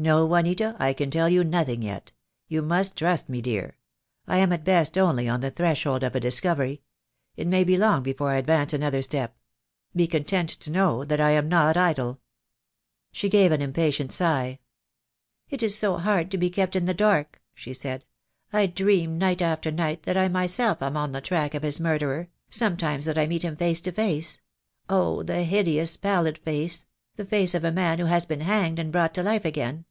"No, 0.00 0.24
Juanita, 0.26 0.76
I 0.78 0.92
can 0.92 1.10
tell 1.10 1.28
you 1.28 1.42
nothing 1.42 1.82
yet. 1.82 2.12
You 2.46 2.62
must 2.62 2.96
trust 2.96 3.28
me, 3.28 3.40
dear. 3.42 3.78
I 4.28 4.36
am 4.36 4.52
at 4.52 4.62
best 4.62 4.96
only 4.96 5.28
on 5.28 5.40
the 5.40 5.50
threshold 5.50 6.04
of 6.04 6.14
a 6.14 6.20
discovery. 6.20 6.82
It 7.34 7.48
may 7.48 7.64
be 7.64 7.76
long 7.76 8.04
before 8.04 8.30
I 8.30 8.36
advance 8.36 8.72
another 8.72 9.02
step. 9.02 9.36
Be 9.96 10.06
content 10.06 10.50
to 10.50 10.70
know 10.70 11.04
that 11.04 11.20
I 11.20 11.30
am 11.32 11.48
not 11.48 11.76
idle." 11.76 12.20
She 13.10 13.28
gave 13.28 13.50
an 13.50 13.60
impatient 13.60 14.12
sigh. 14.12 14.60
"It 15.48 15.64
is 15.64 15.76
so 15.76 15.98
hard 15.98 16.30
to 16.30 16.38
be 16.38 16.48
kept 16.48 16.76
in 16.76 16.84
the 16.84 16.94
dark," 16.94 17.42
she 17.52 17.74
said. 17.74 18.04
"I 18.52 18.66
dream 18.68 19.18
night 19.18 19.42
after 19.42 19.72
night 19.72 20.04
that 20.04 20.16
I 20.16 20.28
myself 20.28 20.80
am 20.80 20.96
on 20.96 21.10
the 21.10 21.20
track 21.20 21.54
of 21.54 21.64
his 21.64 21.80
murderer— 21.80 22.28
sometimes 22.50 23.04
that 23.06 23.18
I 23.18 23.26
meet 23.26 23.42
him 23.42 23.56
face 23.56 23.80
to 23.80 23.90
face— 23.90 24.40
oh, 24.88 25.24
the 25.24 25.42
hideous 25.42 25.96
pallid 25.96 26.38
face— 26.38 26.86
the 27.16 27.24
face 27.24 27.52
of 27.52 27.64
a 27.64 27.72
man 27.72 27.98
who 27.98 28.04
has 28.04 28.24
been 28.24 28.42
hanged 28.42 28.78
and 28.78 28.92
brought 28.92 29.12
to 29.14 29.24
life 29.24 29.44
again. 29.44 29.86